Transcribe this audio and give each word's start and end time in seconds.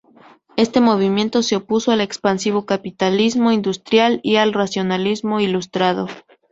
Este 0.57 0.79
movimiento 0.81 1.43
se 1.43 1.55
opuso 1.57 1.91
al 1.91 2.01
expansivo 2.01 2.65
capitalismo 2.65 3.51
industrial 3.51 4.19
y 4.23 4.37
al 4.37 4.51
racionalismo 4.51 5.39
ilustrado. 5.41 6.07